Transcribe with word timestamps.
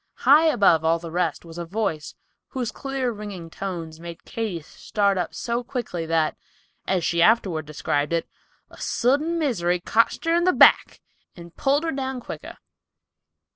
High 0.25 0.45
above 0.45 0.83
all 0.83 0.97
the 0.97 1.11
rest 1.11 1.45
was 1.45 1.59
a 1.59 1.63
voice, 1.65 2.15
whose 2.47 2.71
clear, 2.71 3.11
ringing 3.11 3.51
tones 3.51 3.99
made 3.99 4.25
Katy 4.25 4.61
start 4.63 5.15
up 5.15 5.35
so 5.35 5.63
quickly 5.63 6.07
that, 6.07 6.35
as 6.87 7.03
she 7.05 7.21
afterward 7.21 7.67
described 7.67 8.11
it, 8.11 8.27
"a 8.71 8.81
sudden 8.81 9.37
misery 9.37 9.79
cotched 9.79 10.25
her 10.25 10.33
in 10.33 10.43
the 10.45 10.53
back, 10.53 11.01
and 11.35 11.55
pulled 11.55 11.83
her 11.83 11.91
down 11.91 12.19
quicker." 12.19 12.57